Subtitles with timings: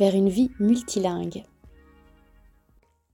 [0.00, 1.44] vers une vie multilingue.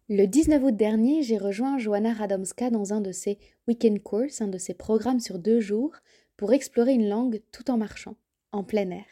[0.08, 4.46] Le 19 août dernier, j'ai rejoint Joanna Radomska dans un de ses weekend courses, un
[4.46, 5.96] de ses programmes sur deux jours,
[6.36, 8.14] pour explorer une langue tout en marchant,
[8.52, 9.04] en plein air.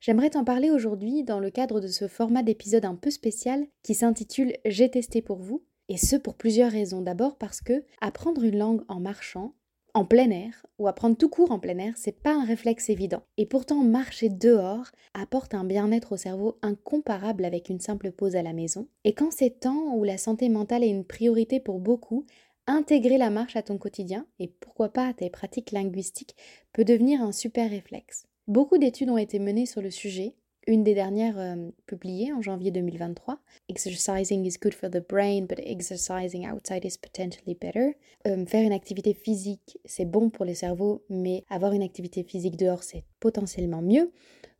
[0.00, 3.94] J'aimerais t'en parler aujourd'hui dans le cadre de ce format d'épisode un peu spécial qui
[3.94, 7.00] s'intitule J'ai testé pour vous, et ce pour plusieurs raisons.
[7.00, 9.54] D'abord parce que apprendre une langue en marchant,
[9.94, 13.22] en plein air ou apprendre tout court en plein air, c'est pas un réflexe évident.
[13.36, 18.42] Et pourtant, marcher dehors apporte un bien-être au cerveau incomparable avec une simple pause à
[18.42, 18.88] la maison.
[19.04, 22.26] Et quand c'est temps où la santé mentale est une priorité pour beaucoup,
[22.66, 26.34] intégrer la marche à ton quotidien et pourquoi pas à tes pratiques linguistiques
[26.72, 28.26] peut devenir un super réflexe.
[28.48, 30.34] Beaucoup d'études ont été menées sur le sujet
[30.66, 35.58] une des dernières euh, publiées en janvier 2023, Exercising is good for the brain, but
[35.58, 37.96] exercising outside is potentially better.
[38.26, 42.56] Euh, faire une activité physique, c'est bon pour le cerveau, mais avoir une activité physique
[42.56, 44.12] dehors, c'est potentiellement mieux,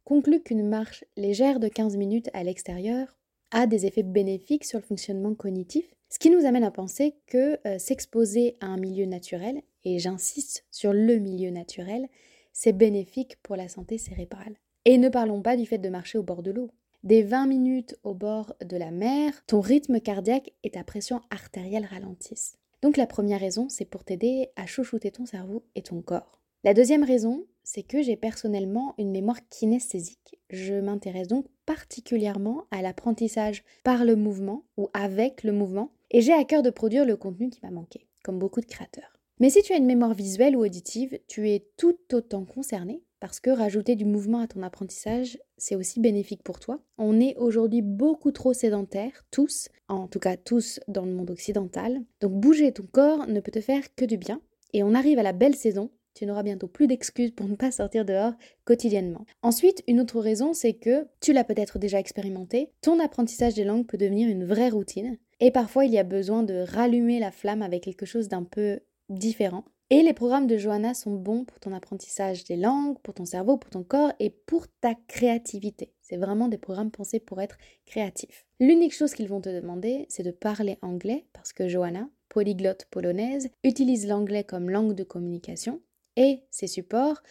[0.05, 3.19] conclut qu'une marche légère de 15 minutes à l'extérieur
[3.51, 7.59] a des effets bénéfiques sur le fonctionnement cognitif, ce qui nous amène à penser que
[7.67, 12.09] euh, s'exposer à un milieu naturel, et j'insiste sur le milieu naturel,
[12.53, 14.57] c'est bénéfique pour la santé cérébrale.
[14.87, 16.71] Et ne parlons pas du fait de marcher au bord de l'eau.
[17.05, 21.87] Des 20 minutes au bord de la mer, ton rythme cardiaque et ta pression artérielle
[21.91, 22.59] ralentissent.
[22.83, 26.39] Donc la première raison, c'est pour t'aider à chouchouter ton cerveau et ton corps.
[26.65, 30.39] La deuxième raison, c'est que j'ai personnellement une mémoire kinesthésique.
[30.51, 36.35] Je m'intéresse donc particulièrement à l'apprentissage par le mouvement ou avec le mouvement, et j'ai
[36.35, 39.19] à cœur de produire le contenu qui m'a manqué, comme beaucoup de créateurs.
[39.41, 43.41] Mais si tu as une mémoire visuelle ou auditive, tu es tout autant concerné parce
[43.41, 46.81] que rajouter du mouvement à ton apprentissage, c'est aussi bénéfique pour toi.
[46.99, 52.03] On est aujourd'hui beaucoup trop sédentaires, tous, en tout cas tous dans le monde occidental.
[52.21, 54.43] Donc bouger ton corps ne peut te faire que du bien.
[54.75, 57.71] Et on arrive à la belle saison, tu n'auras bientôt plus d'excuses pour ne pas
[57.71, 58.35] sortir dehors
[58.67, 59.25] quotidiennement.
[59.41, 63.87] Ensuite, une autre raison, c'est que, tu l'as peut-être déjà expérimenté, ton apprentissage des langues
[63.87, 65.17] peut devenir une vraie routine.
[65.41, 68.81] Et parfois, il y a besoin de rallumer la flamme avec quelque chose d'un peu
[69.09, 69.65] différent.
[69.95, 73.59] Et les programmes de Johanna sont bons pour ton apprentissage des langues, pour ton cerveau,
[73.59, 75.93] pour ton corps et pour ta créativité.
[76.03, 77.57] C'est vraiment des programmes pensés pour être
[77.87, 78.45] créatifs.
[78.59, 83.51] L'unique chose qu'ils vont te demander, c'est de parler anglais parce que Johanna, polyglotte polonaise,
[83.63, 85.81] utilise l'anglais comme langue de communication
[86.17, 87.23] et ses supports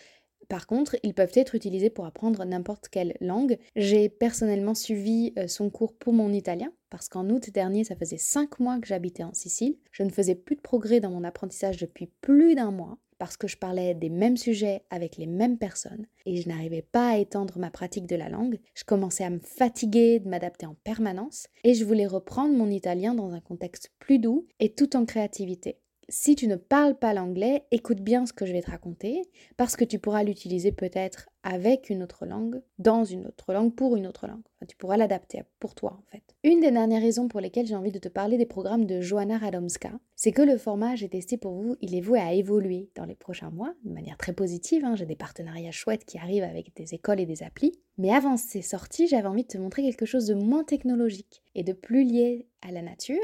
[0.50, 3.58] par contre, ils peuvent être utilisés pour apprendre n'importe quelle langue.
[3.76, 8.20] J'ai personnellement suivi euh, son cours pour mon italien parce qu'en août dernier, ça faisait
[8.20, 9.78] 5 mois que j'habitais en Sicile.
[9.92, 13.48] Je ne faisais plus de progrès dans mon apprentissage depuis plus d'un mois parce que
[13.48, 17.58] je parlais des mêmes sujets avec les mêmes personnes et je n'arrivais pas à étendre
[17.58, 18.60] ma pratique de la langue.
[18.76, 23.16] Je commençais à me fatiguer de m'adapter en permanence et je voulais reprendre mon italien
[23.16, 25.80] dans un contexte plus doux et tout en créativité
[26.10, 29.22] si tu ne parles pas l'anglais, écoute bien ce que je vais te raconter,
[29.58, 33.96] parce que tu pourras l'utiliser peut-être avec une autre langue, dans une autre langue, pour
[33.96, 34.44] une autre langue.
[34.68, 36.24] tu pourras l'adapter pour toi en fait.
[36.44, 39.38] Une des dernières raisons pour lesquelles j'ai envie de te parler des programmes de Joanna
[39.38, 43.06] Radomska, c'est que le format j'ai testé pour vous, il est voué à évoluer dans
[43.06, 44.86] les prochains mois, de manière très positive.
[44.86, 44.96] Hein.
[44.96, 47.74] J'ai des partenariats chouettes qui arrivent avec des écoles et des applis.
[47.98, 51.64] Mais avant ces sorties, j'avais envie de te montrer quelque chose de moins technologique et
[51.64, 53.20] de plus lié à la nature,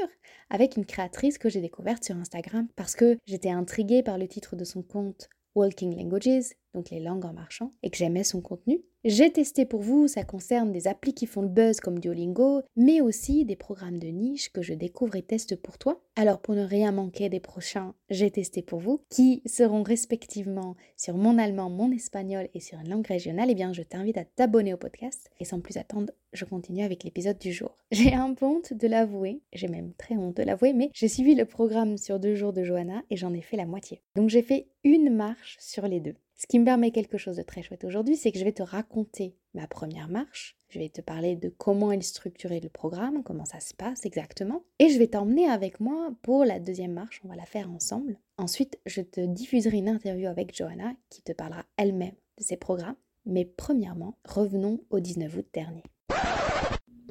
[0.50, 4.56] avec une créatrice que j'ai découverte sur Instagram parce que j'étais intriguée par le titre
[4.56, 8.82] de son compte Walking Languages, donc les langues en marchant, et que j'aimais son contenu.
[9.02, 13.00] J'ai testé pour vous, ça concerne des applis qui font le buzz comme Duolingo, mais
[13.00, 16.02] aussi des programmes de niche que je découvre et teste pour toi.
[16.16, 21.16] Alors pour ne rien manquer des prochains, j'ai testé pour vous, qui seront respectivement sur
[21.16, 24.74] mon allemand, mon espagnol et sur une langue régionale, eh bien je t'invite à t'abonner
[24.74, 25.30] au podcast.
[25.40, 27.78] Et sans plus attendre, je continue avec l'épisode du jour.
[27.90, 31.34] J'ai un peu honte de l'avouer, j'ai même très honte de l'avouer, mais j'ai suivi
[31.34, 34.02] le programme sur deux jours de Johanna et j'en ai fait la moitié.
[34.14, 36.14] Donc j'ai fait une marche sur les deux.
[36.40, 38.62] Ce qui me permet quelque chose de très chouette aujourd'hui, c'est que je vais te
[38.62, 40.56] raconter ma première marche.
[40.70, 44.62] Je vais te parler de comment est structuré le programme, comment ça se passe exactement.
[44.78, 47.20] Et je vais t'emmener avec moi pour la deuxième marche.
[47.26, 48.18] On va la faire ensemble.
[48.38, 52.96] Ensuite, je te diffuserai une interview avec Johanna qui te parlera elle-même de ses programmes.
[53.26, 55.82] Mais premièrement, revenons au 19 août dernier.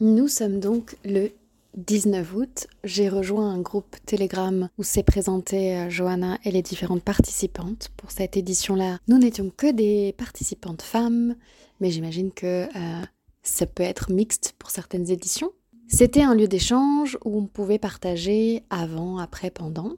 [0.02, 1.30] Nous sommes donc le
[1.78, 7.04] 19 août, j'ai rejoint un groupe Telegram où s'est présentée euh, Johanna et les différentes
[7.04, 7.90] participantes.
[7.96, 11.36] Pour cette édition-là, nous n'étions que des participantes femmes,
[11.80, 13.02] mais j'imagine que euh,
[13.44, 15.52] ça peut être mixte pour certaines éditions.
[15.88, 19.94] C'était un lieu d'échange où on pouvait partager avant, après, pendant.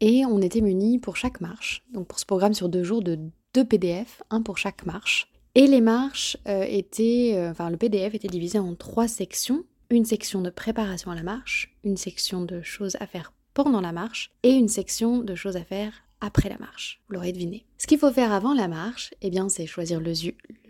[0.00, 1.84] Et on était munis pour chaque marche.
[1.92, 3.18] Donc pour ce programme sur deux jours de
[3.54, 5.32] deux PDF, un pour chaque marche.
[5.54, 9.64] Et les marches euh, étaient, enfin le PDF était divisé en trois sections.
[9.92, 13.92] Une section de préparation à la marche, une section de choses à faire pendant la
[13.92, 15.92] marche et une section de choses à faire
[16.22, 17.02] après la marche.
[17.06, 17.66] Vous l'aurez deviné.
[17.76, 20.14] Ce qu'il faut faire avant la marche, eh bien c'est choisir le,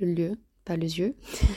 [0.01, 0.33] lieu,
[0.65, 1.15] pas le yeux,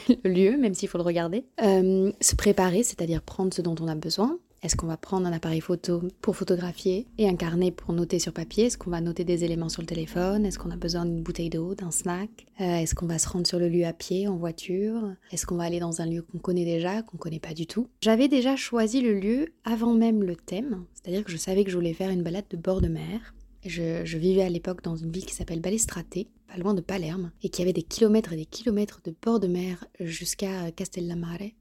[0.24, 1.48] le lieu, même s'il faut le regarder.
[1.64, 4.38] Euh, se préparer, c'est-à-dire prendre ce dont on a besoin.
[4.66, 8.34] Est-ce qu'on va prendre un appareil photo pour photographier et un carnet pour noter sur
[8.34, 8.66] papier?
[8.66, 10.44] Est-ce qu'on va noter des éléments sur le téléphone?
[10.44, 12.48] Est-ce qu'on a besoin d'une bouteille d'eau, d'un snack?
[12.60, 15.14] Euh, Est-ce qu'on va se rendre sur le lieu à pied, en voiture?
[15.32, 17.90] Est-ce qu'on va aller dans un lieu qu'on connaît déjà, qu'on connaît pas du tout?
[18.02, 21.76] J'avais déjà choisi le lieu avant même le thème, c'est-à-dire que je savais que je
[21.76, 23.36] voulais faire une balade de bord de mer.
[23.68, 27.32] Je, je vivais à l'époque dans une ville qui s'appelle Balestrate, pas loin de Palerme,
[27.44, 31.52] et qui avait des kilomètres et des kilomètres de bord de mer jusqu'à Castellammare.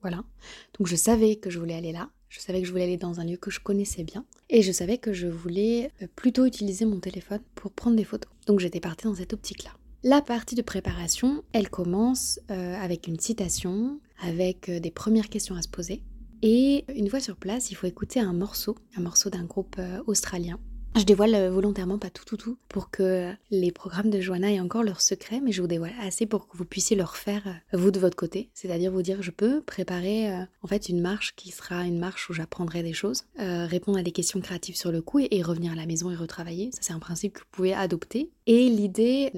[0.00, 0.22] Voilà.
[0.78, 2.08] Donc je savais que je voulais aller là.
[2.32, 4.72] Je savais que je voulais aller dans un lieu que je connaissais bien et je
[4.72, 8.32] savais que je voulais euh, plutôt utiliser mon téléphone pour prendre des photos.
[8.46, 9.72] Donc j'étais partie dans cette optique-là.
[10.02, 15.56] La partie de préparation, elle commence euh, avec une citation, avec euh, des premières questions
[15.56, 16.02] à se poser.
[16.40, 19.76] Et une fois sur place, il faut écouter un morceau, un morceau d'un groupe
[20.06, 20.58] australien
[20.94, 24.60] je dévoile euh, volontairement pas tout tout tout pour que les programmes de Joanna aient
[24.60, 27.76] encore leurs secrets, mais je vous dévoile assez pour que vous puissiez leur faire euh,
[27.78, 31.34] vous de votre côté, c'est-à-dire vous dire je peux préparer euh, en fait une marche
[31.34, 35.02] qui sera une marche où j'apprendrai des choses, répondre à des questions créatives sur le
[35.02, 36.70] coup et, revenir à la maison et retravailler.
[36.72, 38.30] Ça c'est un principe que vous pouvez adopter.
[38.46, 39.30] Et l'idée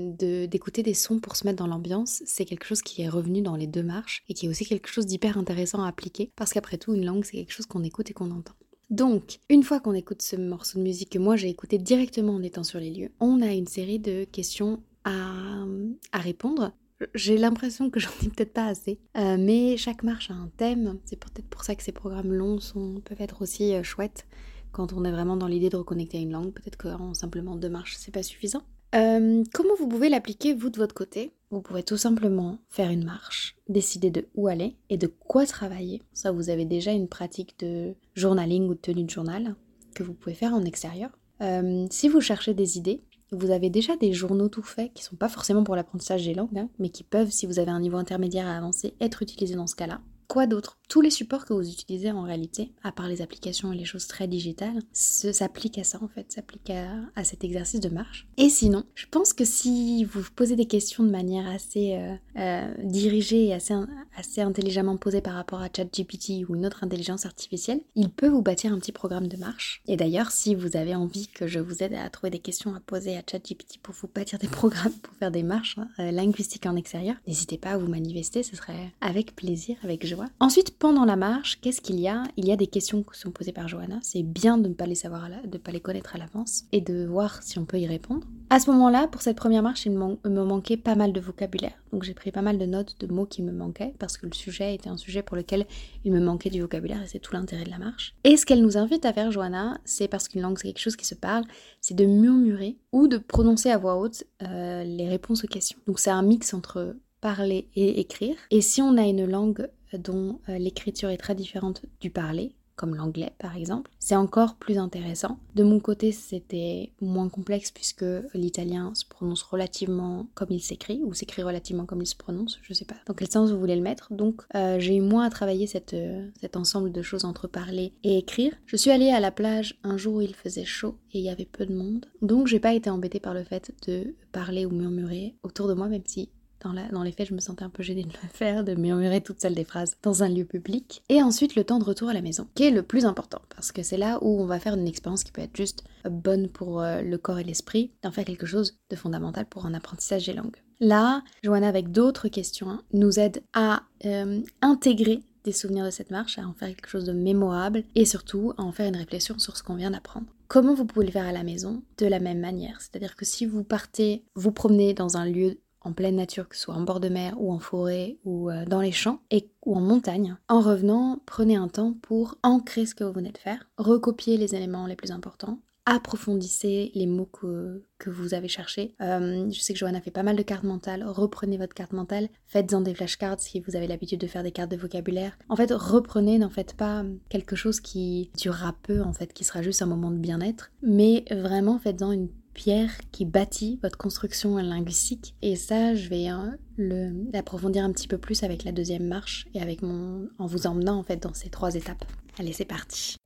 [0.48, 3.56] d'écouter des sons pour se mettre dans l'ambiance, c'est quelque chose qui est revenu dans
[3.56, 6.78] les deux marches et qui est aussi quelque chose d'hyper intéressant à appliquer parce qu'après
[6.78, 8.54] tout une langue c'est quelque chose qu'on écoute et qu'on entend.
[8.90, 12.42] Donc, une fois qu'on écoute ce morceau de musique que moi j'ai écouté directement en
[12.42, 15.64] étant sur les lieux, on a une série de questions à,
[16.12, 16.72] répondre.
[17.14, 20.98] J'ai l'impression que j'en ai peut-être pas assez, euh, mais chaque marche a un thème.
[21.04, 22.58] C'est peut-être pour ça que ces programmes longs
[23.04, 24.26] peuvent être aussi euh, chouettes
[24.72, 26.52] quand on est vraiment dans l'idée de reconnecter à une langue.
[26.52, 28.62] Peut-être qu'en simplement deux marches, c'est pas suffisant.
[28.94, 31.32] Euh, comment vous pouvez l'appliquer vous de votre côté?
[31.50, 36.02] Vous pouvez tout simplement faire une marche, décider de où aller et de quoi travailler.
[36.12, 39.56] Ça, vous avez déjà une pratique de journaling ou de tenue de journal
[39.94, 41.10] que vous pouvez faire en extérieur.
[41.40, 43.02] Euh, si vous cherchez des idées,
[43.32, 46.58] vous avez déjà des journaux tout faits qui sont pas forcément pour l'apprentissage des langues,
[46.58, 49.66] hein, mais qui peuvent, si vous avez un niveau intermédiaire à avancer, être utilisés dans
[49.66, 50.00] ce cas-là.
[50.34, 53.76] Quoi d'autre Tous les supports que vous utilisez en réalité, à part les applications et
[53.76, 56.72] les choses très digitales, s'appliquent à ça en fait, s'appliquent
[57.14, 58.26] à, cet exercice de marche.
[58.36, 62.74] Et sinon, je pense que si vous posez des questions de manière assez euh, euh,
[62.82, 63.74] dirigée et assez,
[64.16, 68.42] assez intelligemment posée par rapport à ChatGPT ou une autre intelligence artificielle, il peut vous
[68.42, 69.82] bâtir un petit programme de marche.
[69.86, 72.80] Et d'ailleurs, si vous avez envie que je vous aide à trouver des questions à
[72.80, 76.66] poser à ChatGPT pour vous bâtir des programmes pour faire des marches hein, euh, linguistiques
[76.66, 81.04] en extérieur, n'hésitez pas à vous manifester, ce serait avec plaisir, avec joie Ensuite, pendant
[81.04, 82.24] la marche, qu'est-ce qu'il y a?
[82.36, 83.98] Il y a des questions qui sont posées par Johanna.
[84.02, 86.80] C'est bien de ne pas les savoir, de ne pas les connaître à l'avance et
[86.80, 88.26] de voir si on peut y répondre.
[88.50, 91.74] À ce moment-là, pour cette première marche, il me manquait pas mal de vocabulaire.
[91.92, 94.32] Donc j'ai pris pas mal de notes de mots qui me manquaient parce que le
[94.32, 95.64] sujet était un sujet pour lequel
[96.04, 98.14] il me manquait du vocabulaire et c'est tout l'intérêt de la marche.
[98.24, 100.96] Et ce qu'elle nous invite à faire, Johanna, c'est parce qu'une langue c'est quelque chose
[100.96, 101.44] qui se parle,
[101.80, 105.78] c'est de murmurer ou de prononcer à voix haute euh, les réponses aux questions.
[105.86, 108.36] Donc c'est un mix entre parler et écrire.
[108.50, 112.94] Et si on a une langue dont euh, l'écriture est très différente du parler, comme
[112.94, 115.38] l'anglais par exemple, c'est encore plus intéressant.
[115.54, 118.04] De mon côté, c'était moins complexe puisque
[118.34, 122.74] l'italien se prononce relativement comme il s'écrit, ou s'écrit relativement comme il se prononce, je
[122.74, 124.12] sais pas dans quel sens vous voulez le mettre?
[124.12, 128.18] Donc euh, j'ai eu moins à travailler euh, cet ensemble de choses entre parler et
[128.18, 128.52] écrire.
[128.66, 131.30] Je suis allée à la plage un jour où il faisait chaud et il y
[131.30, 134.70] avait peu de monde, donc j'ai pas été embêtée par le fait de parler ou
[134.70, 136.28] murmurer autour de moi, même si
[136.72, 139.40] dans, les faits, je me sentais un peu gênée de le faire, de murmurer toute
[139.40, 141.02] seule des phrases dans un lieu public.
[141.08, 143.72] Et ensuite, le temps de retour à la maison, qui est le plus important, parce
[143.72, 146.80] que c'est là où on va faire une expérience qui peut être juste bonne pour
[146.80, 150.32] euh, le corps et l'esprit, d'en faire quelque chose de fondamental pour un apprentissage des
[150.32, 150.56] langues.
[150.80, 156.38] Là, Joanna, avec d'autres questions, nous aide à euh, intégrer des souvenirs de cette marche,
[156.38, 159.56] à en faire quelque chose de mémorable et surtout à en faire une réflexion sur
[159.56, 160.26] ce qu'on vient d'apprendre.
[160.48, 162.80] Comment vous pouvez le faire à la maison De la même manière?
[162.80, 166.62] C'est-à-dire que si vous partez, vous promenez dans un lieu en pleine nature, que ce
[166.62, 169.76] soit en bord de mer ou en forêt ou euh, dans les champs et, ou
[169.76, 170.36] en montagne.
[170.48, 174.54] En revenant, prenez un temps pour ancrer ce que vous venez de faire, recopier les
[174.54, 178.94] éléments les plus importants, approfondissez les mots que, vous avez cherchés.
[179.00, 181.02] Euh, je sais que Johanna fait pas mal de cartes mentales.
[181.06, 184.70] Reprenez votre carte mentale, faites-en des flashcards si vous avez l'habitude de faire des cartes
[184.70, 185.38] de vocabulaire.
[185.48, 189.62] En fait, reprenez, n'en faites pas quelque chose qui durera peu, en fait, qui sera
[189.62, 195.34] juste un moment de bien-être, mais vraiment faites-en une pierre qui bâtit votre construction linguistique.
[195.42, 199.60] Et ça, je vais hein, l'approfondir un petit peu plus avec la deuxième marche et
[199.60, 202.04] avec mon, en vous emmenant en fait dans ces trois étapes.
[202.38, 203.16] Allez, c'est parti.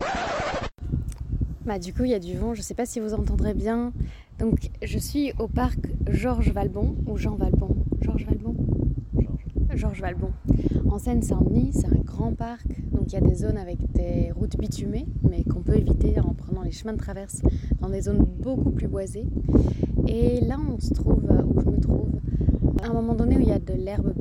[1.64, 3.54] Bah, du coup, il y a du vent, je ne sais pas si vous entendrez
[3.54, 3.92] bien.
[4.38, 7.76] Donc, je suis au parc Georges Valbon, ou Jean Valbon?
[8.00, 8.56] Georges Valbon?
[9.78, 10.32] Georges Valbon.
[10.90, 14.58] En Seine-Saint-Denis, c'est un grand parc, donc il y a des zones avec des routes
[14.58, 17.42] bitumées, mais qu'on peut éviter en prenant les chemins de traverse
[17.80, 19.26] dans des zones beaucoup plus boisées.
[20.08, 22.10] Et là, on se trouve, où je me trouve,
[22.82, 24.14] à un moment donné où il y a de l'herbe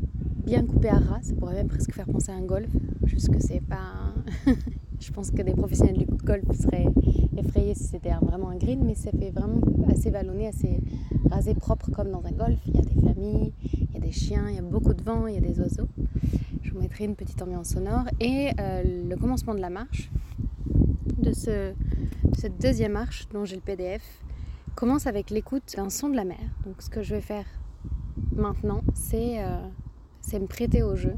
[0.45, 2.69] bien coupée à ras, ça pourrait même presque faire penser à un golf,
[3.05, 4.13] juste que c'est pas.
[5.00, 6.88] je pense que des professionnels du golf seraient
[7.38, 10.80] effrayés si c'était vraiment un green, mais ça fait vraiment assez vallonné, assez
[11.30, 12.60] rasé propre comme dans un golf.
[12.68, 15.04] Il y a des familles, il y a des chiens, il y a beaucoup de
[15.04, 15.88] vent, il y a des oiseaux.
[16.63, 18.06] Je vous mettrai une petite ambiance sonore.
[18.20, 20.10] Et euh, le commencement de la marche,
[21.18, 21.74] de, ce,
[22.38, 24.04] cette deuxième marche dont j'ai le PDF,
[24.75, 26.38] commence avec l'écoute d'un son de la mer.
[26.66, 27.46] Donc ce que je vais faire
[28.36, 29.58] maintenant, c'est euh,
[30.34, 31.16] me prêter au jeu,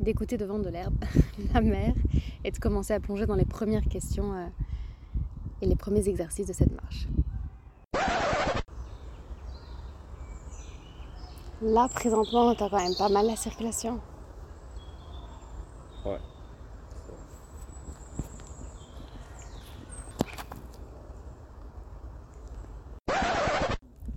[0.00, 0.94] d'écouter devant de l'herbe
[1.54, 1.94] la mer
[2.44, 4.46] et de commencer à plonger dans les premières questions euh,
[5.60, 7.08] et les premiers exercices de cette marche.
[11.62, 14.00] Là, présentement, entend quand même pas mal la circulation.
[16.04, 16.18] Ouais.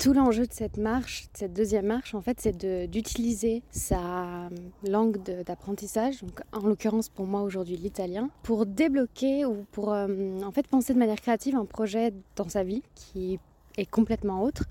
[0.06, 2.56] Tout l'enjeu de cette marche, de cette deuxième marche, en fait, c'est
[2.88, 4.52] d'utiliser sa
[4.88, 10.06] langue d'apprentissage, donc en l'occurrence pour moi aujourd'hui l'italien, pour débloquer ou pour euh,
[10.44, 13.40] en fait penser de manière créative un projet dans sa vie qui
[13.80, 14.66] est complètement autre.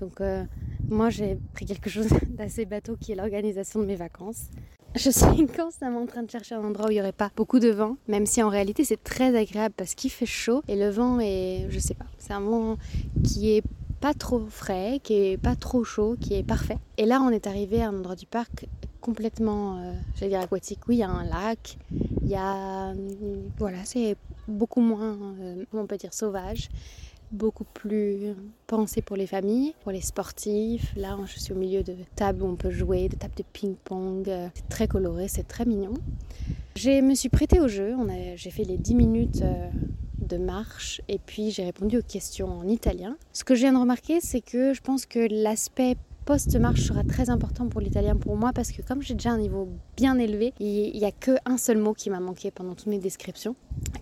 [0.00, 0.42] Donc euh,
[0.88, 4.46] moi, j'ai pris quelque chose d'assez bateau qui est l'organisation de mes vacances.
[4.96, 7.60] Je suis constamment en train de chercher un endroit où il n'y aurait pas beaucoup
[7.60, 10.90] de vent, même si en réalité c'est très agréable parce qu'il fait chaud et le
[10.90, 12.76] vent est, je sais pas, c'est un vent
[13.22, 13.62] qui est
[14.00, 16.78] pas trop frais, qui est pas trop chaud, qui est parfait.
[16.98, 18.66] Et là, on est arrivé à un endroit du parc
[19.00, 20.80] complètement, euh, j'allais dire aquatique.
[20.88, 21.76] Oui, il y a un lac,
[22.22, 22.94] il y a,
[23.58, 24.16] voilà, c'est
[24.48, 26.70] beaucoup moins, euh, on peut dire, sauvage
[27.34, 28.34] beaucoup plus
[28.66, 30.94] pensé pour les familles, pour les sportifs.
[30.96, 34.30] Là, je suis au milieu de tables où on peut jouer, de tables de ping-pong.
[34.54, 35.94] C'est très coloré, c'est très mignon.
[36.76, 37.94] Je me suis prêtée au jeu.
[38.36, 39.68] J'ai fait les 10 minutes euh,
[40.34, 43.16] de marche et puis j'ai répondu aux questions en italien.
[43.32, 47.30] Ce que je viens de remarquer, c'est que je pense que l'aspect post-marche sera très
[47.30, 50.98] important pour l'italien pour moi parce que comme j'ai déjà un niveau bien élevé, il
[50.98, 53.54] n'y a qu'un seul mot qui m'a manqué pendant toutes mes descriptions.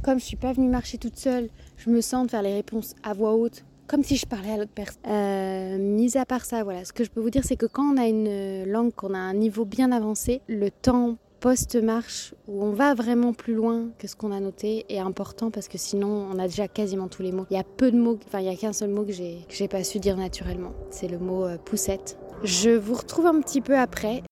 [0.03, 2.95] Comme je suis pas venue marcher toute seule, je me sens de faire les réponses
[3.03, 5.03] à voix haute comme si je parlais à l'autre personne.
[5.07, 7.93] Euh, mis à part ça, voilà, ce que je peux vous dire, c'est que quand
[7.93, 12.71] on a une langue, qu'on a un niveau bien avancé, le temps post-marche où on
[12.71, 16.39] va vraiment plus loin que ce qu'on a noté est important parce que sinon on
[16.39, 17.47] a déjà quasiment tous les mots.
[17.51, 19.69] Il y a peu de mots, enfin il y a qu'un seul mot que j'ai
[19.69, 20.73] pas su dire naturellement.
[20.91, 22.17] C'est le mot euh, poussette.
[22.45, 24.23] Je vous retrouve un petit peu après.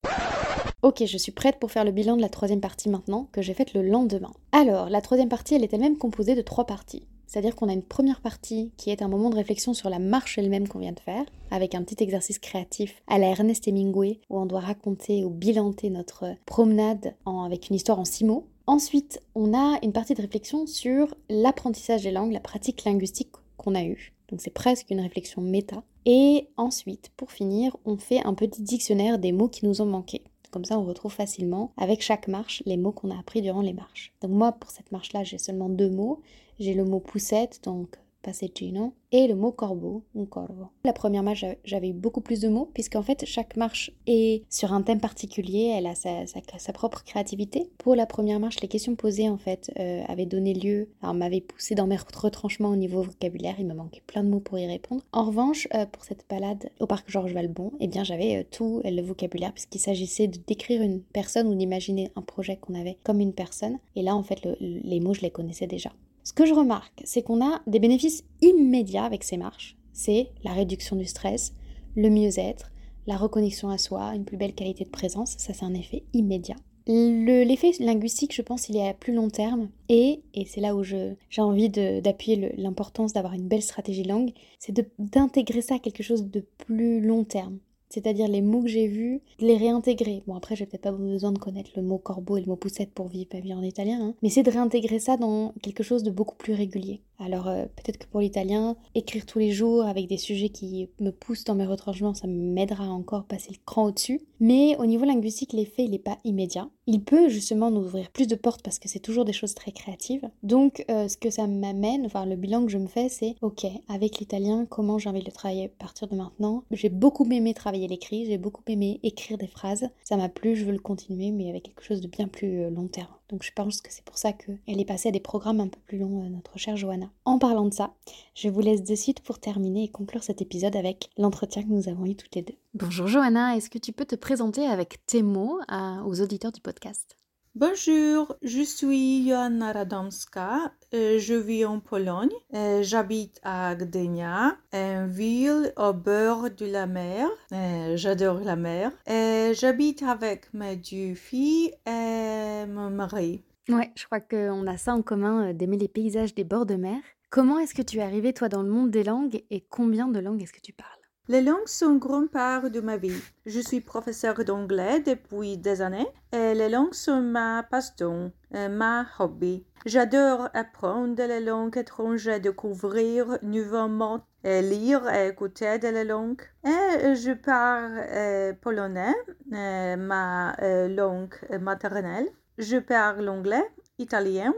[0.82, 3.54] Ok, je suis prête pour faire le bilan de la troisième partie maintenant, que j'ai
[3.54, 4.30] faite le lendemain.
[4.52, 7.02] Alors, la troisième partie, elle est elle-même composée de trois parties.
[7.30, 10.36] C'est-à-dire qu'on a une première partie qui est un moment de réflexion sur la marche
[10.36, 14.40] elle-même qu'on vient de faire, avec un petit exercice créatif à la Ernest Hemingway, où
[14.40, 18.48] on doit raconter ou bilanter notre promenade avec une histoire en six mots.
[18.66, 23.76] Ensuite, on a une partie de réflexion sur l'apprentissage des langues, la pratique linguistique qu'on
[23.76, 24.12] a eue.
[24.28, 25.84] Donc c'est presque une réflexion méta.
[26.06, 30.22] Et ensuite, pour finir, on fait un petit dictionnaire des mots qui nous ont manqué.
[30.50, 33.72] Comme ça, on retrouve facilement avec chaque marche les mots qu'on a appris durant les
[33.72, 34.12] marches.
[34.20, 36.22] Donc moi, pour cette marche-là, j'ai seulement deux mots.
[36.60, 40.68] J'ai le mot poussette, donc passeggino, et le mot corbeau, un corvo.
[40.84, 44.82] La première marche, j'avais beaucoup plus de mots, puisqu'en fait, chaque marche est sur un
[44.82, 47.70] thème particulier, elle a sa, propre créativité.
[47.78, 51.74] Pour la première marche, les questions posées, en fait, euh, avaient donné lieu, m'avaient poussé
[51.74, 55.02] dans mes retranchements au niveau vocabulaire, il me manquait plein de mots pour y répondre.
[55.12, 58.82] En revanche, euh, pour cette balade au parc Georges Valbon, eh bien, j'avais euh, tout
[58.84, 63.20] le vocabulaire, puisqu'il s'agissait de décrire une personne ou d'imaginer un projet qu'on avait comme
[63.20, 63.78] une personne.
[63.96, 65.90] Et là, en fait, les mots, je les connaissais déjà.
[66.22, 69.76] Ce que je remarque, c'est qu'on a des bénéfices immédiats avec ces marches.
[69.92, 71.54] C'est la réduction du stress,
[71.96, 72.70] le mieux-être,
[73.06, 75.34] la reconnexion à soi, une plus belle qualité de présence.
[75.38, 76.56] Ça, c'est un effet immédiat.
[76.86, 79.68] L'effet linguistique, je pense, il est à plus long terme.
[79.88, 84.74] Et, et c'est là où j'ai envie d'appuyer l'importance d'avoir une belle stratégie langue, c'est
[84.98, 87.58] d'intégrer ça à quelque chose de plus long terme
[87.90, 90.22] c'est-à-dire les mots que j'ai vus, les réintégrer.
[90.26, 92.92] Bon, après, j'ai peut-être pas besoin de connaître le mot corbeau et le mot poussette
[92.92, 94.14] pour vivre ma vie en italien, hein.
[94.22, 97.02] mais c'est de réintégrer ça dans quelque chose de beaucoup plus régulier.
[97.22, 101.10] Alors euh, peut-être que pour l'italien, écrire tous les jours avec des sujets qui me
[101.10, 104.22] poussent dans mes retranchements, ça m'aidera encore à passer le cran au-dessus.
[104.40, 106.70] Mais au niveau linguistique, l'effet, il n'est pas immédiat.
[106.86, 109.70] Il peut justement nous ouvrir plus de portes parce que c'est toujours des choses très
[109.70, 110.28] créatives.
[110.42, 113.66] Donc euh, ce que ça m'amène, enfin le bilan que je me fais, c'est ok,
[113.88, 116.64] avec l'italien, comment j'ai envie de le travailler à partir de maintenant?
[116.70, 119.88] J'ai beaucoup aimé travailler l'écrit, j'ai beaucoup aimé écrire des phrases.
[120.04, 122.70] Ça m'a plu, je veux le continuer, mais avec quelque chose de bien plus euh,
[122.70, 123.12] long terme.
[123.28, 125.78] Donc je pense que c'est pour ça qu'elle est passée à des programmes un peu
[125.86, 127.09] plus longs, notre chère Johanna.
[127.24, 127.94] En parlant de ça,
[128.34, 131.88] je vous laisse de suite pour terminer et conclure cet épisode avec l'entretien que nous
[131.88, 132.56] avons eu toutes les deux.
[132.74, 135.60] Bonjour Johanna, est-ce que tu peux te présenter avec tes mots
[136.04, 137.16] aux auditeurs du podcast?
[137.56, 145.08] Bonjour, je suis Joanna Radomska, euh, je vis en Pologne, euh, j'habite à Gdynia, une
[145.08, 151.74] ville au bord de la mer, euh, j'adore la mer, j'habite avec mes deux filles
[151.86, 153.42] et mon mari.
[153.70, 157.00] Ouais, je crois qu'on a ça en commun d'aimer les paysages des bords de mer.
[157.30, 160.18] Comment est-ce que tu es arrivé toi dans le monde des langues et combien de
[160.18, 160.90] langues est-ce que tu parles?
[161.28, 163.22] Les langues sont une grande part de ma vie.
[163.46, 169.06] Je suis professeur d'anglais depuis des années et les langues sont ma passion, euh, ma
[169.20, 169.64] hobby.
[169.86, 176.42] J'adore apprendre les langues étrangères, découvrir nouveaux mots, lire et écouter des langues.
[176.64, 179.14] Et je parle euh, polonais,
[179.52, 180.56] euh, ma
[180.88, 182.26] langue maternelle.
[182.60, 183.64] Je parle anglais,
[183.98, 184.52] italien,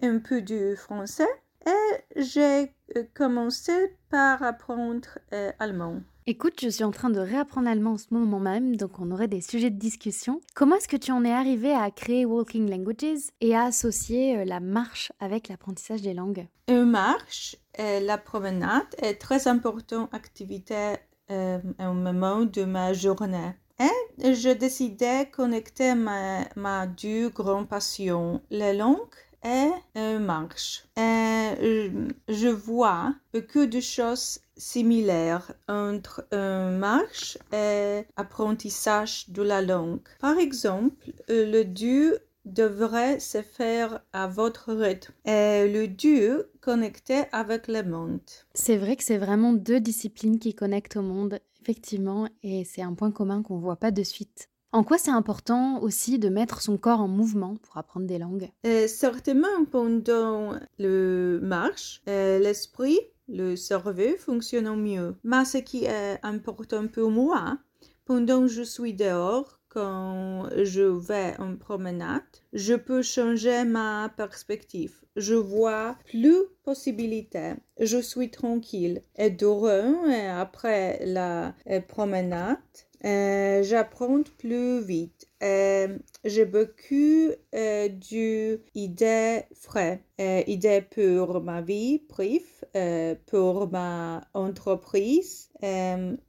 [0.00, 1.28] un peu de français
[1.66, 2.72] et j'ai
[3.12, 3.72] commencé
[4.08, 5.18] par apprendre
[5.58, 6.00] allemand.
[6.28, 9.26] Écoute, je suis en train de réapprendre l'allemand en ce moment même, donc on aurait
[9.26, 10.40] des sujets de discussion.
[10.54, 14.44] Comment est-ce que tu en es arrivé à créer Walking Languages et à associer euh,
[14.44, 16.46] la marche avec l'apprentissage des langues?
[16.68, 20.94] Une marche, et la promenade est très importante activité
[21.32, 23.56] euh, au moment de ma journée.
[23.80, 28.98] Et je décidais de connecter ma, deux grandes passions, les langues
[29.42, 30.84] et une marche.
[30.98, 31.90] Et
[32.28, 40.06] je vois beaucoup de choses similaires entre une marche et apprentissage de la langue.
[40.20, 42.12] Par exemple, le du
[42.44, 48.20] devrait se faire à votre rythme et le du connecté avec le monde.
[48.54, 52.94] C'est vrai que c'est vraiment deux disciplines qui connectent au monde, effectivement, et c'est un
[52.94, 54.48] point commun qu'on voit pas de suite.
[54.72, 58.50] En quoi c'est important aussi de mettre son corps en mouvement pour apprendre des langues?
[58.66, 65.16] Euh, Certainement, pendant le marche, euh, l'esprit, le cerveau fonctionnent mieux.
[65.24, 67.58] Mais ce qui est important pour moi,
[68.04, 75.00] pendant que je suis dehors, quand je vais en promenade, je peux changer ma perspective.
[75.16, 77.54] Je vois plus possibilités.
[77.78, 82.58] Je suis tranquille et durant et après la euh, promenade,
[83.04, 85.26] euh, j'apprends plus vite.
[85.40, 92.44] J'ai beaucoup d'idées frais, euh, idées pour ma vie privée,
[92.76, 95.50] euh, pour ma entreprise.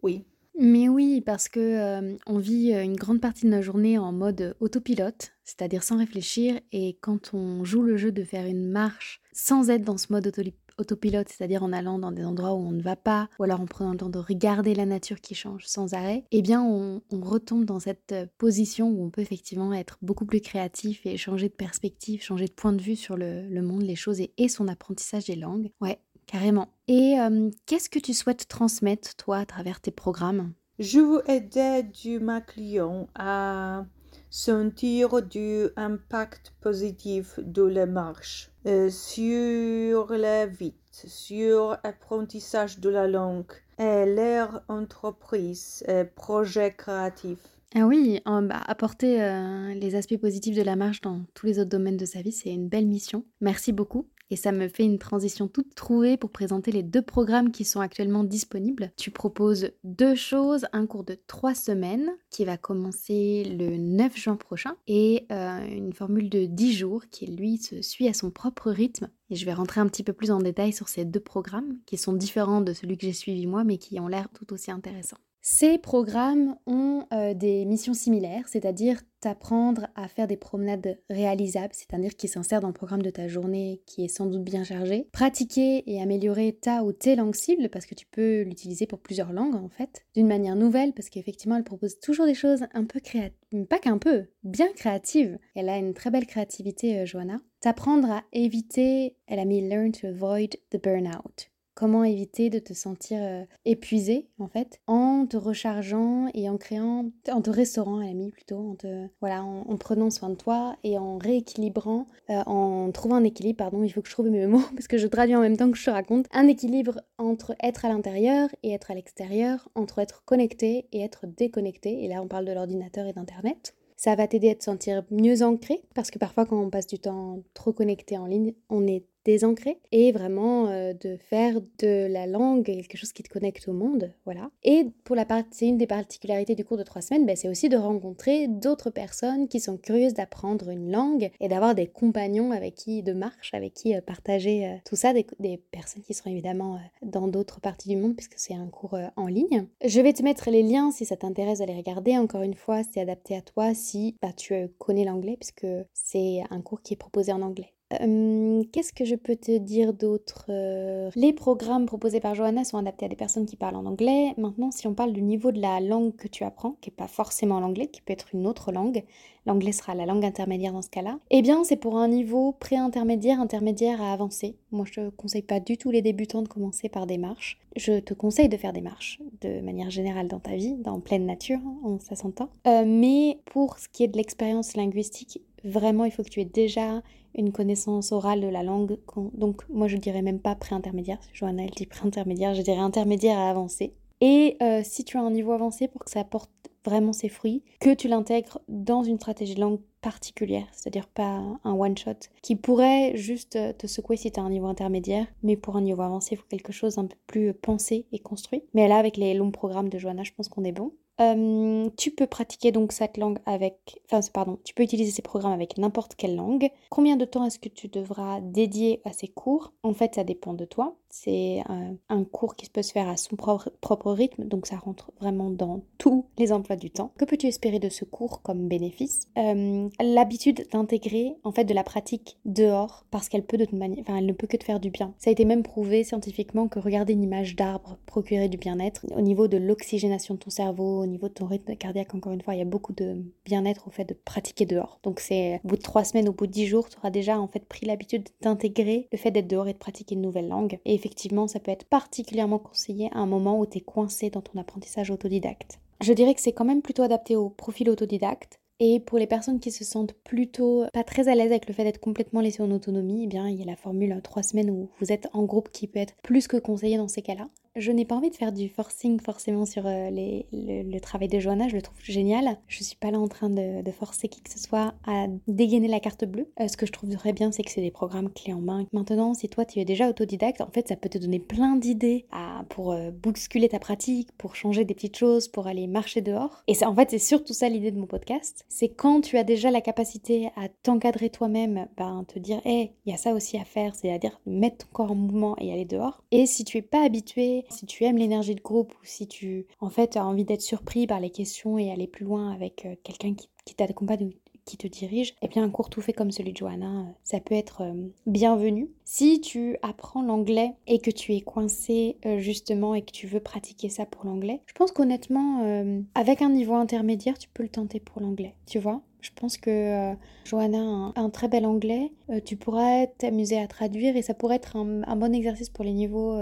[0.02, 0.26] oui.
[0.64, 5.34] Mais oui, parce que on vit une grande partie de notre journée en mode autopilote,
[5.44, 9.84] c'est-à-dire sans réfléchir, et quand on joue le jeu de faire une marche sans être
[9.84, 10.32] dans ce mode
[10.78, 13.66] autopilote, c'est-à-dire en allant dans des endroits où on ne va pas, ou alors en
[13.66, 17.66] prenant le temps de regarder la nature qui change sans arrêt, eh bien on, retombe
[17.66, 21.54] dans cette euh, position où on peut effectivement être beaucoup plus créatif et changer de
[21.54, 25.36] perspective, changer de point de vue sur le, monde, les choses et, son apprentissage des
[25.36, 25.72] langues.
[25.82, 26.00] Ouais,
[26.32, 26.70] carrément.
[26.88, 30.54] Et euh, qu'est-ce que tu souhaites transmettre, toi, à travers tes programmes?
[30.80, 33.86] Je veux aider du ma client à
[34.30, 43.08] sentir du impact positif de la marche euh, sur la vie, sur l'apprentissage de la
[43.08, 47.40] langue et leur entreprise, et projet créatif.
[47.76, 51.70] Ah oui, bah, apporter euh, les aspects positifs de la marche dans tous les autres
[51.70, 53.26] domaines de sa vie, c'est une belle mission.
[53.40, 54.08] Merci beaucoup.
[54.32, 57.82] Et ça me fait une transition toute trouvée pour présenter les deux programmes qui sont
[57.82, 58.94] actuellement disponibles.
[58.96, 64.38] Tu proposes deux choses, un cours de trois semaines qui va commencer le 9 juin
[64.38, 68.72] prochain et euh, une formule de 10 jours qui lui se suit à son propre
[68.72, 69.10] rythme.
[69.30, 71.98] Et je vais rentrer un petit peu plus en détail sur ces deux programmes qui
[71.98, 75.20] sont différents de celui que j'ai suivi moi mais qui ont l'air tout aussi intéressants.
[75.44, 82.16] Ces programmes ont euh, des missions similaires, c'est-à-dire t'apprendre à faire des promenades réalisables, c'est-à-dire
[82.16, 85.08] qui s'insèrent dans le programme de ta journée qui est sans doute bien chargé.
[85.12, 89.34] Pratiquer et améliorer ta ou tes langues cibles, parce que tu peux l'utiliser pour plusieurs
[89.34, 93.00] langues en fait, d'une manière nouvelle, parce qu'effectivement elle propose toujours des choses un peu
[93.00, 95.40] créatives, pas qu'un peu, bien créatives.
[95.56, 97.40] Elle a une très belle créativité, euh, Joanna.
[97.62, 102.74] T'apprendre à éviter, elle a mis learn to avoid the burnout comment éviter de te
[102.74, 108.06] sentir euh, épuisé en fait en te rechargeant et en créant, en te restaurant à
[108.06, 112.44] la mi plutôt, en te, voilà, en, prenant soin de toi et en rééquilibrant, euh,
[112.46, 115.08] en trouvant un équilibre, pardon, il faut que je trouve mes mots parce que je
[115.08, 118.72] traduis en même temps que je te raconte, un équilibre entre être à l'intérieur et
[118.72, 123.08] être à l'extérieur, entre être connecté et être déconnecté, et là on parle de l'ordinateur
[123.08, 123.76] et d'internet.
[124.02, 126.98] Ça va t'aider à te sentir mieux ancré parce que parfois quand on passe du
[126.98, 132.26] temps trop connecté en ligne, on est désancrer et vraiment euh, de faire de la
[132.26, 134.50] langue quelque chose qui te connecte au monde, voilà.
[134.64, 137.70] Et pour la c'est une des particularités du cours de trois semaines, ben, c'est aussi
[137.70, 142.76] de rencontrer d'autres personnes qui sont curieuses d'apprendre une langue et d'avoir des compagnons avec
[142.76, 146.80] qui de marche, avec qui euh, partager euh, tout ça, des, personnes qui seront évidemment
[147.02, 149.68] dans d'autres parties du monde puisque c'est un cours en ligne.
[149.86, 152.18] Je vais te mettre les liens si ça t'intéresse d'aller regarder.
[152.18, 156.62] Encore une fois, c'est adapté à toi si bah, tu connais l'anglais puisque c'est un
[156.62, 157.74] cours qui est proposé en anglais.
[158.00, 162.78] Euh, qu'est-ce que je peux te dire d'autre euh, Les programmes proposés par Johanna sont
[162.78, 164.34] adaptés à des personnes qui parlent en anglais.
[164.38, 167.08] Maintenant, si on parle du niveau de la langue que tu apprends, qui n'est pas
[167.08, 169.04] forcément l'anglais, qui peut être une autre langue,
[169.46, 173.40] l'anglais sera la langue intermédiaire dans ce cas-là, eh bien c'est pour un niveau pré-intermédiaire,
[173.40, 174.56] intermédiaire à avancer.
[174.72, 177.60] Moi je te conseille pas du tout les débutants de commencer par des marches.
[177.76, 181.26] Je te conseille de faire des marches de manière générale dans ta vie, dans pleine
[181.26, 182.50] nature, hein, ça s'entend.
[182.68, 186.46] Euh, mais pour ce qui est de l'expérience linguistique, vraiment il faut que tu aies
[186.46, 187.02] déjà
[187.36, 188.98] une connaissance orale de la langue.
[189.34, 193.50] Donc moi je dirais même pas pré-intermédiaire, Johanna elle dit pré-intermédiaire, je dirais intermédiaire à
[193.50, 193.94] avancer.
[194.22, 196.52] Et euh, si tu as un niveau avancé pour que ça apporte
[196.86, 201.74] vraiment ses fruits, que tu l'intègres dans une stratégie de langue particulière, c'est-à-dire pas un
[201.74, 205.76] one-shot, qui pourrait juste euh, te secouer si tu as un niveau intermédiaire, mais pour
[205.76, 208.64] un niveau avancé, il faut quelque chose un peu plus pensé et construit.
[208.74, 210.92] Mais là, avec les longs programmes de Johanna, je pense qu'on est bon.
[211.20, 215.52] Euh, tu peux pratiquer donc cette langue avec, enfin pardon, tu peux utiliser ces programmes
[215.52, 216.70] avec n'importe quelle langue.
[216.90, 219.74] Combien de temps est-ce que tu devras dédier à ces cours?
[219.84, 220.96] En fait, ça dépend de toi.
[221.14, 225.50] C'est un, cours qui peut se faire à son propre, rythme, donc ça rentre vraiment
[225.50, 227.12] dans tous les emplois du temps.
[227.18, 229.28] Que peux-tu espérer de ce cours comme bénéfice?
[229.38, 234.26] Euh, L'habitude d'intégrer en fait de la pratique dehors, parce qu'elle peut de enfin elle
[234.26, 235.14] ne peut que te faire du bien.
[235.18, 239.22] Ça a été même prouvé scientifiquement que regarder une image d'arbre procurait du bien-être au
[239.22, 242.16] niveau de l'oxygénation de ton cerveau, au niveau de ton rythme cardiaque.
[242.16, 245.00] Encore une fois, il y a beaucoup de bien-être au fait de pratiquer dehors.
[245.04, 247.40] Donc c'est au bout de trois semaines, au bout de dix jours, tu auras déjà
[247.40, 250.80] en fait pris l'habitude d'intégrer le fait d'être dehors et de pratiquer une nouvelle langue.
[250.86, 254.42] Et effectivement, ça peut être particulièrement conseillé à un moment où tu es coincé dans
[254.42, 255.80] ton apprentissage autodidacte.
[256.02, 258.60] Je dirais que c'est quand même plutôt adapté au profil autodidacte.
[258.84, 261.84] Et pour les personnes qui se sentent plutôt pas très à l'aise avec le fait
[261.84, 264.90] d'être complètement laissées en autonomie, eh bien il y a la formule 3 semaines où
[265.00, 268.06] vous êtes en groupe qui peut être plus que conseillé dans ces cas-là je n'ai
[268.06, 271.82] pas envie de faire du forcing forcément sur euh, le, travail de Johanna, je le
[271.82, 272.58] trouve génial.
[272.68, 276.00] Je suis pas là en train de, forcer qui que ce soit à dégainer la
[276.00, 276.50] carte bleue.
[276.60, 278.86] Euh, ce que je trouve très bien, c'est que c'est des programmes clés en main.
[278.94, 282.26] Maintenant, si toi tu es déjà autodidacte, en fait, ça peut te donner plein d'idées
[282.70, 286.64] pour euh, bousculer ta pratique, pour changer des petites choses, pour aller marcher dehors.
[286.68, 288.66] Et ça, en fait, c'est surtout ça l'idée de mon podcast.
[288.70, 293.12] C'est quand tu as déjà la capacité à t'encadrer toi-même, ben, te dire, hé, il
[293.12, 296.24] y a ça aussi à faire, c'est-à-dire mettre ton corps en mouvement et aller dehors.
[296.32, 299.66] Et si tu es pas habitué si tu aimes l'énergie de groupe ou si tu
[299.80, 302.96] en fait as envie d'être surpris par les questions et aller plus loin avec euh,
[303.04, 304.32] quelqu'un qui, t'accompagne ou
[304.66, 307.40] qui te dirige, eh bien un cours tout fait comme celui de Johanna, euh, ça
[307.40, 307.94] peut être euh,
[308.28, 308.90] bienvenu.
[309.06, 313.90] Si tu apprends l'anglais et que tu es coincé justement et que tu veux pratiquer
[313.90, 315.84] ça pour l'anglais, je pense qu'honnêtement,
[316.16, 320.16] avec un niveau intermédiaire, tu peux le tenter pour l'anglais, tu vois je pense que
[320.46, 322.12] Johanna a un, très bel anglais.
[322.44, 326.40] tu pourrais t'amuser à traduire et ça pourrait être un bon exercice pour les niveaux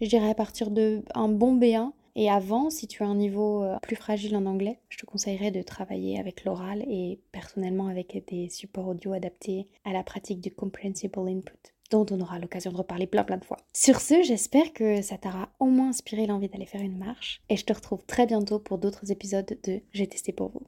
[0.00, 1.92] je dirais à partir de un bon B1.
[2.18, 5.50] Et avant, si tu as un niveau euh, plus fragile en anglais, je te conseillerais
[5.50, 10.50] de travailler avec l'oral et personnellement avec des supports audio adaptés à la pratique du
[10.50, 13.58] comprehensible input dont on aura l'occasion de reparler plein plein de fois.
[13.72, 17.56] Sur ce, j'espère que ça t'aura au moins inspiré l'envie d'aller faire une marche et
[17.56, 20.62] je te retrouve très bientôt pour d'autres épisodes de J'ai testé pour vous.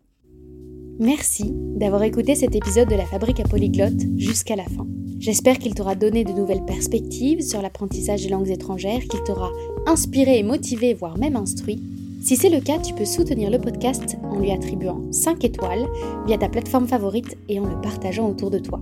[1.00, 4.84] Merci d'avoir écouté cet épisode de la Fabrique à Polyglotte jusqu'à la fin.
[5.20, 9.50] J'espère qu'il t'aura donné de nouvelles perspectives sur l'apprentissage des langues étrangères, qu'il t'aura
[9.86, 11.80] inspiré et motivé, voire même instruit.
[12.20, 15.86] Si c'est le cas, tu peux soutenir le podcast en lui attribuant 5 étoiles
[16.26, 18.80] via ta plateforme favorite et en le partageant autour de toi.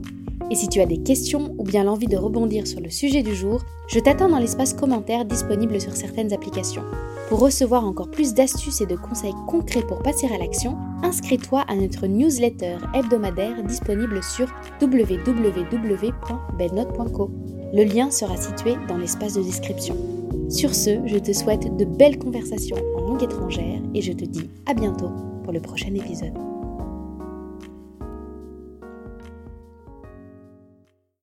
[0.50, 3.34] Et si tu as des questions ou bien l'envie de rebondir sur le sujet du
[3.34, 6.84] jour, je t'attends dans l'espace commentaire disponible sur certaines applications.
[7.28, 11.74] Pour recevoir encore plus d'astuces et de conseils concrets pour passer à l'action, inscris-toi à
[11.74, 14.46] notre newsletter hebdomadaire disponible sur
[14.80, 17.30] www.belnote.co.
[17.72, 19.94] Le lien sera situé dans l'espace de description.
[20.48, 24.50] Sur ce, je te souhaite de belles conversations en langue étrangère et je te dis
[24.66, 25.10] à bientôt
[25.42, 26.55] pour le prochain épisode.